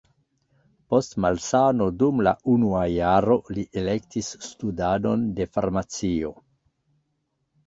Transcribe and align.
Post 0.93 1.11
malsano 1.25 1.89
dum 1.97 2.23
la 2.27 2.33
unua 2.53 2.81
jaro 2.93 3.37
li 3.59 3.67
elektis 3.83 4.31
studadon 4.47 5.29
de 5.41 5.49
farmacio. 5.53 6.35